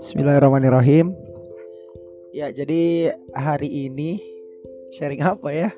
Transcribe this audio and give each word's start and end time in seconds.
Bismillahirrahmanirrahim. 0.00 1.12
Ya, 2.32 2.48
jadi 2.48 3.12
hari 3.36 3.68
ini 3.68 4.16
sharing 4.96 5.20
apa 5.20 5.52
ya? 5.52 5.68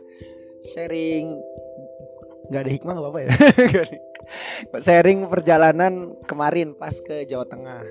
Sharing 0.62 1.42
nggak 2.46 2.62
ada 2.62 2.70
hikmah 2.70 2.92
nggak 2.94 3.02
apa-apa 3.02 3.20
ya? 3.26 3.30
sharing 4.86 5.26
perjalanan 5.26 6.14
kemarin 6.30 6.78
pas 6.78 6.94
ke 7.02 7.26
Jawa 7.26 7.50
Tengah. 7.50 7.82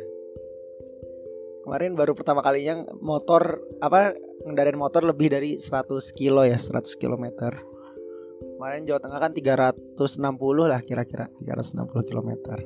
Kemarin 1.67 1.99
baru 1.99 2.15
pertama 2.15 2.39
kalinya 2.39 2.79
motor 3.03 3.59
apa 3.83 4.15
ngendarain 4.47 4.79
motor 4.79 5.03
lebih 5.03 5.35
dari 5.35 5.59
100 5.59 5.99
kilo 6.15 6.47
ya, 6.47 6.55
100 6.55 6.95
kilometer. 6.95 7.51
Kemarin 8.55 8.87
Jawa 8.87 9.03
Tengah 9.03 9.19
kan 9.19 9.35
360 9.35 9.99
lah 10.63 10.79
kira-kira 10.79 11.27
360 11.43 12.07
kilometer. 12.07 12.63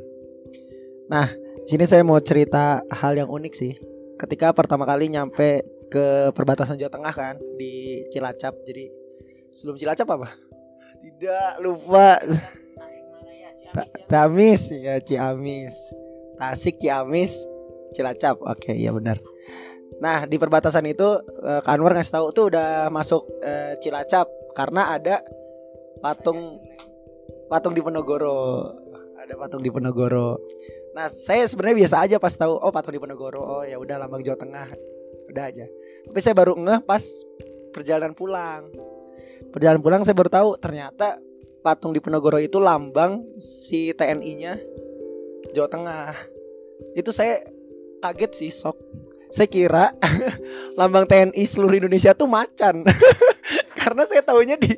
Nah, 1.10 1.45
sini 1.66 1.86
saya 1.90 2.06
mau 2.06 2.22
cerita 2.22 2.86
hal 2.94 3.18
yang 3.18 3.30
unik 3.30 3.54
sih. 3.58 3.74
Ketika 4.16 4.54
pertama 4.56 4.86
kali 4.88 5.12
nyampe 5.12 5.66
ke 5.90 6.30
perbatasan 6.32 6.78
Jawa 6.78 6.94
Tengah 6.94 7.14
kan 7.14 7.36
di 7.58 8.06
Cilacap. 8.14 8.54
Jadi 8.64 8.88
sebelum 9.52 9.76
Cilacap 9.76 10.08
apa? 10.14 10.30
Tidak 11.02 11.62
lupa. 11.66 12.22
Tamis 14.08 14.72
ya 14.72 15.02
Ciamis. 15.02 15.76
Tasik 16.38 16.80
Ciamis 16.80 17.44
Cilacap. 17.98 18.40
Oke, 18.46 18.72
iya 18.72 18.94
benar. 18.94 19.20
Nah, 20.00 20.28
di 20.28 20.36
perbatasan 20.36 20.86
itu 20.86 21.08
uh, 21.20 21.62
Kanwar 21.64 21.96
ngasih 21.96 22.14
tahu 22.14 22.26
tuh 22.36 22.46
udah 22.54 22.92
masuk 22.94 23.26
uh, 23.42 23.74
Cilacap 23.82 24.28
karena 24.56 24.96
ada 24.96 25.20
patung 26.00 26.62
patung 27.50 27.74
di 27.74 27.82
Penogoro. 27.82 28.72
Ada 29.18 29.34
patung 29.40 29.66
di 29.66 29.72
Penogoro. 29.74 30.38
Nah, 30.96 31.12
saya 31.12 31.44
sebenarnya 31.44 31.84
biasa 31.84 31.96
aja 32.08 32.16
pas 32.24 32.32
tahu 32.32 32.56
oh 32.56 32.72
patung 32.72 32.96
di 32.96 33.04
Penogoro. 33.04 33.44
Oh, 33.44 33.64
ya 33.68 33.76
udah 33.76 34.00
lambang 34.00 34.24
Jawa 34.24 34.40
Tengah. 34.40 34.72
Udah 35.28 35.44
aja. 35.52 35.68
Tapi 36.08 36.20
saya 36.24 36.32
baru 36.32 36.56
ngeh 36.56 36.80
pas 36.88 37.04
perjalanan 37.76 38.16
pulang. 38.16 38.72
Perjalanan 39.52 39.84
pulang 39.84 40.02
saya 40.08 40.16
baru 40.16 40.32
tahu 40.32 40.50
ternyata 40.56 41.20
patung 41.60 41.92
di 41.92 42.00
Penogoro 42.00 42.40
itu 42.40 42.64
lambang 42.64 43.28
si 43.36 43.92
TNI-nya 43.92 44.56
Jawa 45.52 45.68
Tengah. 45.68 46.16
Itu 46.96 47.12
saya 47.12 47.44
kaget 48.00 48.32
sih, 48.32 48.52
sok 48.56 48.80
saya 49.36 49.52
kira 49.52 49.92
lambang 50.80 51.04
TNI 51.04 51.44
seluruh 51.44 51.76
Indonesia 51.76 52.16
tuh 52.16 52.32
macan. 52.32 52.88
Karena 53.80 54.08
saya 54.08 54.24
tahunya 54.24 54.56
di 54.56 54.72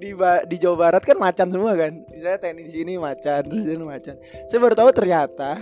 di 0.00 0.16
di 0.48 0.56
Jawa 0.56 0.76
Barat 0.88 1.02
kan 1.04 1.20
macan 1.20 1.52
semua 1.52 1.76
kan. 1.76 1.92
Misalnya 2.08 2.40
TNI 2.40 2.62
di 2.64 2.72
sini 2.72 2.92
macan, 2.96 3.40
terus 3.44 3.62
di 3.68 3.76
sini 3.76 3.84
macan. 3.84 4.16
Saya 4.48 4.58
baru 4.58 4.74
tahu 4.74 4.90
ternyata 4.96 5.60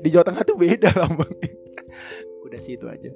di 0.00 0.08
Jawa 0.08 0.24
Tengah 0.24 0.42
tuh 0.42 0.56
beda 0.56 0.90
lambangnya. 0.96 1.52
Udah 2.48 2.60
sih 2.60 2.80
itu 2.80 2.88
aja. 2.88 3.12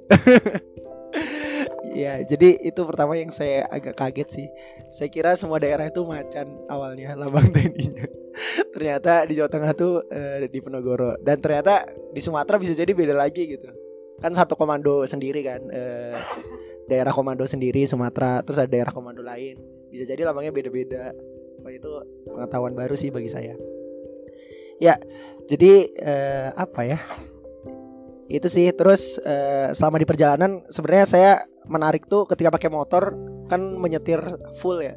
ya, 2.05 2.21
jadi 2.23 2.61
itu 2.61 2.81
pertama 2.85 3.17
yang 3.17 3.33
saya 3.33 3.65
agak 3.73 3.97
kaget 3.97 4.29
sih. 4.29 4.47
Saya 4.93 5.09
kira 5.09 5.33
semua 5.33 5.57
daerah 5.57 5.89
itu 5.89 6.05
macan 6.05 6.61
awalnya 6.69 7.17
lambang 7.17 7.49
TNI-nya. 7.49 8.21
ternyata 8.73 9.27
di 9.27 9.33
Jawa 9.37 9.49
Tengah 9.51 9.71
tuh 9.75 10.03
uh, 10.07 10.47
di 10.47 10.59
Penogoro 10.63 11.19
dan 11.21 11.37
ternyata 11.39 11.85
di 12.11 12.21
Sumatera 12.23 12.57
bisa 12.57 12.73
jadi 12.75 12.91
beda 12.91 13.15
lagi 13.15 13.47
gitu 13.47 13.69
kan 14.21 14.31
satu 14.37 14.53
komando 14.53 15.01
sendiri 15.09 15.41
kan 15.41 15.65
eh, 15.73 16.13
daerah 16.85 17.09
komando 17.09 17.41
sendiri 17.49 17.89
Sumatera 17.89 18.45
terus 18.45 18.61
ada 18.61 18.69
daerah 18.69 18.93
komando 18.93 19.25
lain 19.25 19.57
bisa 19.91 20.07
jadi 20.07 20.23
lambangnya 20.23 20.55
beda-beda. 20.55 21.11
Oh, 21.61 21.69
itu 21.69 21.91
pengetahuan 22.25 22.73
baru 22.73 22.95
sih 22.97 23.13
bagi 23.13 23.29
saya. 23.29 23.53
Ya 24.81 24.97
jadi 25.45 25.91
eh, 25.99 26.49
apa 26.55 26.81
ya? 26.87 26.97
Itu 28.31 28.47
sih 28.47 28.71
terus 28.73 29.19
eh, 29.21 29.75
selama 29.75 29.99
di 29.99 30.07
perjalanan 30.07 30.63
sebenarnya 30.71 31.05
saya 31.05 31.31
menarik 31.67 32.07
tuh 32.07 32.25
ketika 32.25 32.49
pakai 32.49 32.71
motor 32.71 33.13
kan 33.51 33.59
menyetir 33.77 34.23
full 34.57 34.81
ya. 34.81 34.95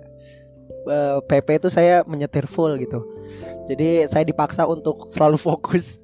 PP 1.24 1.48
eh, 1.50 1.56
itu 1.58 1.68
saya 1.68 2.06
menyetir 2.06 2.46
full 2.48 2.78
gitu. 2.80 3.02
Jadi 3.64 4.04
saya 4.08 4.24
dipaksa 4.24 4.68
untuk 4.68 5.08
selalu 5.08 5.40
fokus. 5.40 6.00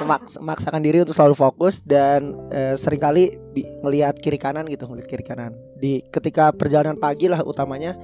Memaksakan 0.00 0.80
diri 0.80 1.04
untuk 1.04 1.12
selalu 1.12 1.36
fokus 1.36 1.84
dan 1.84 2.32
e, 2.48 2.72
sering 2.80 2.96
kali 2.96 3.36
melihat 3.84 4.16
kiri 4.16 4.40
kanan 4.40 4.64
gitu 4.64 4.88
melihat 4.88 5.12
kiri 5.12 5.20
kanan. 5.20 5.52
Di 5.76 6.00
ketika 6.08 6.56
perjalanan 6.56 6.96
pagi 6.96 7.28
lah 7.28 7.44
utamanya 7.44 8.00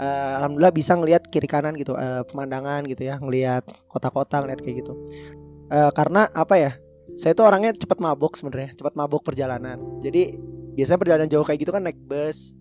e, 0.00 0.06
alhamdulillah 0.40 0.72
bisa 0.72 0.96
ngelihat 0.96 1.28
kiri 1.28 1.44
kanan 1.44 1.76
gitu 1.76 1.92
e, 1.92 2.24
pemandangan 2.24 2.88
gitu 2.88 3.04
ya 3.04 3.20
ngelihat 3.20 3.68
kota-kota 3.84 4.40
ngelihat 4.40 4.60
kayak 4.64 4.76
gitu. 4.80 4.96
E, 5.68 5.78
karena 5.92 6.24
apa 6.32 6.56
ya 6.56 6.72
saya 7.12 7.36
tuh 7.36 7.44
orangnya 7.44 7.76
cepat 7.76 8.00
mabuk 8.00 8.40
sebenarnya 8.40 8.72
cepat 8.72 8.96
mabuk 8.96 9.20
perjalanan. 9.20 9.76
Jadi 10.00 10.40
biasanya 10.72 10.98
perjalanan 10.98 11.28
jauh 11.28 11.44
kayak 11.44 11.60
gitu 11.60 11.72
kan 11.74 11.84
naik 11.84 12.00
bus 12.00 12.56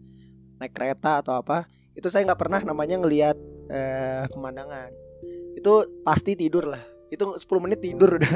naik 0.59 0.75
kereta 0.75 1.23
atau 1.23 1.39
apa 1.39 1.63
itu 1.95 2.11
saya 2.11 2.27
nggak 2.27 2.39
pernah 2.39 2.59
namanya 2.63 2.99
ngelihat 2.99 3.37
e, 3.71 3.79
pemandangan. 4.31 4.91
Itu 5.55 6.03
pasti 6.03 6.35
tidur 6.35 6.67
lah. 6.67 6.83
Itu 7.09 7.33
10 7.33 7.41
menit 7.65 7.81
tidur 7.81 8.21
udah. 8.21 8.33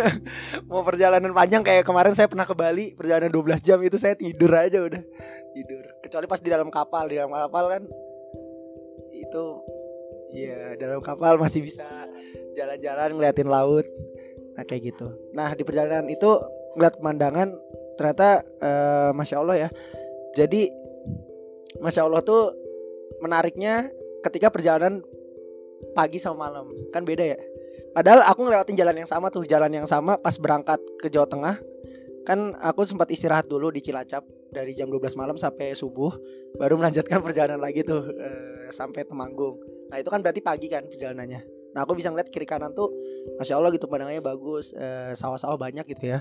Mau 0.68 0.84
perjalanan 0.84 1.32
panjang 1.32 1.64
kayak 1.64 1.88
kemarin 1.88 2.12
saya 2.12 2.28
pernah 2.28 2.44
ke 2.44 2.52
Bali 2.52 2.92
perjalanan 2.92 3.32
12 3.32 3.64
jam 3.64 3.80
itu 3.80 3.96
saya 3.96 4.12
tidur 4.12 4.52
aja 4.52 4.84
udah. 4.84 5.00
Tidur. 5.56 5.84
Kecuali 6.04 6.26
pas 6.28 6.40
di 6.44 6.48
dalam 6.52 6.68
kapal 6.68 7.08
di 7.08 7.16
dalam 7.16 7.32
kapal 7.32 7.64
kan 7.72 7.82
itu 9.32 9.46
ya 10.36 10.76
dalam 10.76 11.00
kapal 11.00 11.40
masih 11.40 11.64
bisa 11.64 11.88
jalan-jalan 12.52 13.16
ngeliatin 13.16 13.48
laut. 13.48 13.88
Nah 14.52 14.68
kayak 14.68 14.92
gitu. 14.92 15.08
Nah 15.32 15.56
di 15.56 15.64
perjalanan 15.64 16.04
itu 16.12 16.28
ngeliat 16.76 17.00
pemandangan 17.00 17.48
ternyata 17.96 18.44
uh, 18.60 19.10
masya 19.16 19.40
Allah 19.40 19.56
ya. 19.56 19.68
Jadi 20.36 20.68
masya 21.80 22.04
Allah 22.04 22.20
tuh 22.20 22.52
menariknya 23.24 23.88
ketika 24.20 24.52
perjalanan 24.52 25.00
pagi 25.96 26.20
sama 26.20 26.52
malam. 26.52 26.68
Kan 26.92 27.08
beda 27.08 27.24
ya. 27.24 27.40
Padahal 27.96 28.24
aku 28.28 28.48
ngelewatin 28.48 28.76
jalan 28.76 29.04
yang 29.04 29.08
sama 29.08 29.28
tuh, 29.28 29.44
jalan 29.48 29.72
yang 29.72 29.88
sama 29.88 30.16
pas 30.20 30.36
berangkat 30.36 30.80
ke 31.00 31.08
Jawa 31.08 31.28
Tengah. 31.28 31.56
Kan 32.22 32.54
aku 32.58 32.86
sempat 32.86 33.10
istirahat 33.10 33.50
dulu 33.50 33.74
di 33.74 33.82
Cilacap 33.82 34.22
dari 34.52 34.76
jam 34.76 34.86
12 34.86 35.18
malam 35.18 35.34
sampai 35.34 35.74
subuh, 35.74 36.12
baru 36.60 36.78
melanjutkan 36.78 37.18
perjalanan 37.26 37.58
lagi 37.58 37.82
tuh 37.82 38.12
e, 38.14 38.28
sampai 38.70 39.02
Temanggung. 39.08 39.58
Nah, 39.90 39.98
itu 39.98 40.08
kan 40.08 40.20
berarti 40.22 40.40
pagi 40.40 40.66
kan 40.70 40.86
perjalanannya. 40.86 41.40
Nah, 41.72 41.80
aku 41.88 41.96
bisa 41.96 42.12
ngeliat 42.12 42.28
kiri 42.28 42.44
kanan 42.44 42.76
tuh 42.76 42.92
Masya 43.40 43.56
Allah 43.56 43.72
gitu 43.72 43.88
pandangannya 43.88 44.22
bagus, 44.22 44.76
e, 44.76 45.16
sawah-sawah 45.16 45.58
banyak 45.58 45.84
gitu 45.88 46.14
ya. 46.14 46.20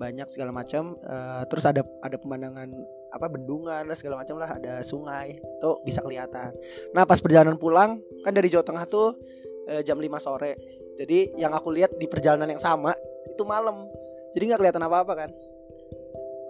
Banyak 0.00 0.26
segala 0.30 0.50
macam. 0.50 0.96
E, 0.98 1.16
terus 1.50 1.66
ada 1.66 1.82
ada 2.02 2.16
pemandangan 2.16 2.70
apa 3.14 3.26
bendungan 3.30 3.86
lah 3.86 3.96
segala 3.98 4.22
macam 4.22 4.38
lah, 4.38 4.54
ada 4.54 4.80
sungai. 4.80 5.38
Tuh 5.60 5.82
bisa 5.82 6.00
kelihatan. 6.00 6.54
Nah, 6.96 7.04
pas 7.04 7.18
perjalanan 7.18 7.58
pulang 7.58 8.00
kan 8.22 8.32
dari 8.32 8.48
Jawa 8.48 8.62
Tengah 8.64 8.86
tuh 8.86 9.18
e, 9.66 9.82
jam 9.82 9.98
5 9.98 10.08
sore 10.22 10.82
jadi 10.94 11.34
yang 11.34 11.52
aku 11.52 11.74
lihat 11.74 11.98
di 11.98 12.06
perjalanan 12.06 12.54
yang 12.54 12.62
sama 12.62 12.94
itu 13.26 13.42
malam. 13.42 13.86
Jadi 14.34 14.42
nggak 14.50 14.60
kelihatan 14.60 14.84
apa-apa 14.84 15.12
kan? 15.14 15.30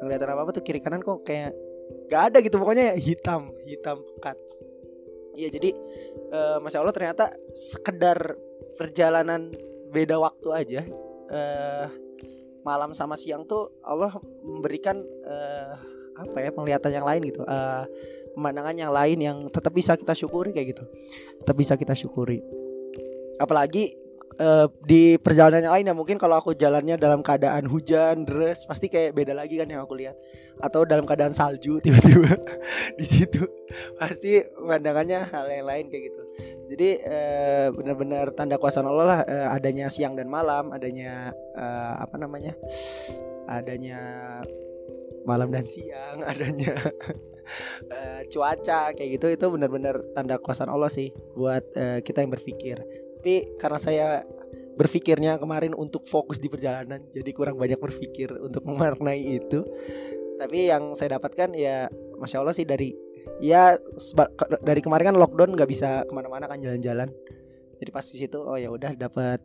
Nggak 0.01 0.05
kelihatan 0.09 0.31
apa-apa 0.33 0.51
tuh 0.57 0.63
kiri 0.65 0.81
kanan 0.81 1.05
kok 1.05 1.23
kayak 1.23 1.53
nggak 2.09 2.23
ada 2.33 2.39
gitu 2.41 2.57
pokoknya 2.57 2.97
hitam, 2.97 3.53
hitam 3.65 4.01
pekat. 4.17 4.37
Iya 5.35 5.49
jadi 5.51 5.71
uh, 6.31 6.59
masya 6.63 6.81
Allah 6.81 6.95
ternyata 6.95 7.25
sekedar 7.53 8.39
perjalanan 8.79 9.53
beda 9.93 10.17
waktu 10.19 10.49
aja. 10.51 10.83
Uh, 11.29 11.87
malam 12.65 12.97
sama 12.97 13.15
siang 13.21 13.45
tuh 13.45 13.69
Allah 13.85 14.17
memberikan 14.41 14.97
uh, 15.29 15.75
apa 16.15 16.39
ya 16.41 16.51
penglihatan 16.55 16.93
yang 16.95 17.05
lain 17.05 17.29
gitu. 17.29 17.45
Uh, 17.45 17.85
pemandangan 18.35 18.75
yang 18.75 18.93
lain 18.93 19.19
yang 19.23 19.39
tetap 19.51 19.71
bisa 19.71 19.95
kita 19.95 20.15
syukuri 20.17 20.51
kayak 20.51 20.75
gitu. 20.75 20.85
Tetap 21.43 21.55
bisa 21.55 21.75
kita 21.79 21.95
syukuri. 21.95 22.43
Apalagi 23.39 23.95
uh, 24.39 24.67
di 24.83 25.17
perjalanan 25.19 25.71
yang 25.71 25.75
lain 25.75 25.91
ya 25.91 25.95
mungkin 25.95 26.17
kalau 26.19 26.39
aku 26.39 26.55
jalannya 26.55 26.99
dalam 26.99 27.23
keadaan 27.23 27.67
hujan 27.67 28.27
deras 28.27 28.67
pasti 28.67 28.91
kayak 28.91 29.15
beda 29.15 29.35
lagi 29.35 29.59
kan 29.59 29.69
yang 29.71 29.83
aku 29.83 29.99
lihat. 29.99 30.17
Atau 30.63 30.87
dalam 30.87 31.03
keadaan 31.03 31.35
salju 31.35 31.79
tiba-tiba 31.85 32.39
di 32.95 33.07
situ 33.07 33.43
pasti 33.99 34.39
pandangannya 34.55 35.27
hal 35.31 35.47
yang 35.51 35.67
lain 35.67 35.87
kayak 35.91 36.15
gitu. 36.15 36.23
Jadi 36.75 36.89
uh, 37.05 37.69
benar-benar 37.75 38.33
tanda 38.33 38.57
kuasa 38.57 38.81
Allah 38.81 39.07
lah 39.07 39.21
uh, 39.27 39.49
adanya 39.55 39.91
siang 39.91 40.15
dan 40.17 40.31
malam 40.31 40.73
adanya 40.73 41.35
apa 42.01 42.19
namanya 42.19 42.55
adanya 43.47 44.01
malam 45.23 45.53
dan 45.53 45.65
siang 45.69 46.25
adanya 46.31 46.75
uh, 47.93 48.21
cuaca 48.27 48.91
kayak 48.97 49.21
gitu 49.21 49.27
itu 49.31 49.47
benar-benar 49.53 50.01
tanda 50.17 50.41
kuasa 50.41 50.67
Allah 50.67 50.91
sih 50.91 51.13
buat 51.37 51.63
kita 52.03 52.25
yang 52.25 52.33
berpikir 52.33 52.81
tapi 53.25 53.57
karena 53.57 53.81
saya 53.81 54.21
berpikirnya 54.77 55.41
kemarin 55.41 55.73
untuk 55.73 56.05
fokus 56.05 56.37
di 56.37 56.53
perjalanan 56.53 57.01
jadi 57.09 57.33
kurang 57.33 57.57
banyak 57.57 57.81
berpikir 57.81 58.29
untuk 58.37 58.61
memaknai 58.69 59.41
itu. 59.41 59.65
Tapi 60.37 60.69
yang 60.69 60.93
saya 60.93 61.17
dapatkan 61.17 61.57
ya 61.57 61.89
masya 62.21 62.45
allah 62.45 62.53
sih 62.53 62.69
dari 62.69 62.93
ya 63.41 63.81
dari 64.61 64.85
kemarin 64.85 65.09
kan 65.09 65.17
lockdown 65.17 65.57
nggak 65.57 65.65
bisa 65.73 66.05
ke 66.05 66.13
mana-mana 66.13 66.45
kan 66.45 66.61
jalan-jalan. 66.61 67.09
Jadi 67.81 67.89
pas 67.89 68.05
di 68.05 68.21
situ 68.21 68.37
oh 68.37 68.61
ya 68.61 68.69
udah 68.69 68.93
dapat 68.93 69.41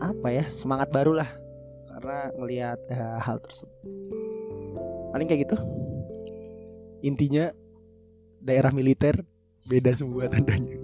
apa 0.00 0.28
ya 0.32 0.48
semangat 0.48 0.88
baru 0.88 1.20
lah. 1.20 1.28
Karena 1.84 2.32
ngelihat 2.32 2.80
uh, 2.88 3.20
hal 3.20 3.44
tersebut. 3.44 3.76
Paling 5.12 5.28
kayak 5.28 5.52
gitu. 5.52 5.60
Intinya 7.04 7.52
daerah 8.40 8.72
militer 8.72 9.20
beda 9.68 9.92
semua 9.92 10.32
tandanya 10.32 10.83